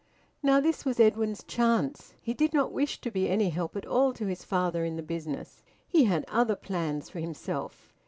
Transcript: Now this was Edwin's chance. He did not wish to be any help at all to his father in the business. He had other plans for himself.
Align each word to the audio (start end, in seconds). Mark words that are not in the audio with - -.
Now 0.41 0.59
this 0.59 0.83
was 0.83 0.99
Edwin's 0.99 1.43
chance. 1.43 2.15
He 2.19 2.33
did 2.33 2.53
not 2.55 2.71
wish 2.71 2.99
to 3.01 3.11
be 3.11 3.29
any 3.29 3.51
help 3.51 3.75
at 3.75 3.85
all 3.85 4.13
to 4.13 4.25
his 4.25 4.43
father 4.43 4.83
in 4.83 4.95
the 4.95 5.03
business. 5.03 5.61
He 5.87 6.05
had 6.05 6.25
other 6.27 6.55
plans 6.55 7.07
for 7.07 7.19
himself. 7.19 7.93